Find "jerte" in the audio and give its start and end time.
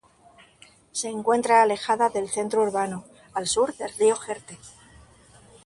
4.15-4.57